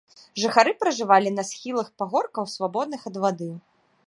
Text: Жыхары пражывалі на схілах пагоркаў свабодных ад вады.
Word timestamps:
Жыхары 0.43 0.71
пражывалі 0.79 1.35
на 1.37 1.43
схілах 1.51 1.93
пагоркаў 2.03 2.51
свабодных 2.57 3.01
ад 3.13 3.23
вады. 3.27 3.51